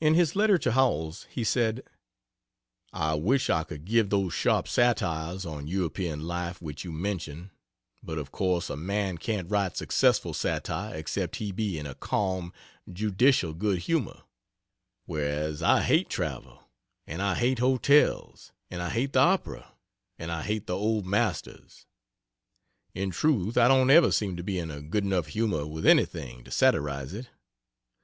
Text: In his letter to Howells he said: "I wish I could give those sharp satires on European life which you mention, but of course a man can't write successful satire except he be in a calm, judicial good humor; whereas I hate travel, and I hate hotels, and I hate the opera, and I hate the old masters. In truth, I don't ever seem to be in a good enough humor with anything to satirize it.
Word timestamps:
In 0.00 0.14
his 0.14 0.34
letter 0.34 0.58
to 0.58 0.72
Howells 0.72 1.28
he 1.30 1.44
said: 1.44 1.84
"I 2.92 3.14
wish 3.14 3.48
I 3.48 3.62
could 3.62 3.84
give 3.84 4.10
those 4.10 4.34
sharp 4.34 4.66
satires 4.66 5.46
on 5.46 5.68
European 5.68 6.18
life 6.22 6.60
which 6.60 6.82
you 6.84 6.90
mention, 6.90 7.52
but 8.02 8.18
of 8.18 8.32
course 8.32 8.68
a 8.68 8.76
man 8.76 9.16
can't 9.16 9.48
write 9.48 9.76
successful 9.76 10.34
satire 10.34 10.92
except 10.96 11.36
he 11.36 11.52
be 11.52 11.78
in 11.78 11.86
a 11.86 11.94
calm, 11.94 12.52
judicial 12.92 13.54
good 13.54 13.78
humor; 13.82 14.22
whereas 15.06 15.62
I 15.62 15.82
hate 15.82 16.10
travel, 16.10 16.68
and 17.06 17.22
I 17.22 17.36
hate 17.36 17.60
hotels, 17.60 18.50
and 18.72 18.82
I 18.82 18.88
hate 18.90 19.12
the 19.12 19.20
opera, 19.20 19.70
and 20.18 20.32
I 20.32 20.42
hate 20.42 20.66
the 20.66 20.74
old 20.76 21.06
masters. 21.06 21.86
In 22.92 23.10
truth, 23.12 23.56
I 23.56 23.68
don't 23.68 23.88
ever 23.88 24.10
seem 24.10 24.36
to 24.36 24.42
be 24.42 24.58
in 24.58 24.72
a 24.72 24.82
good 24.82 25.04
enough 25.04 25.28
humor 25.28 25.64
with 25.64 25.86
anything 25.86 26.42
to 26.42 26.50
satirize 26.50 27.14
it. 27.14 27.28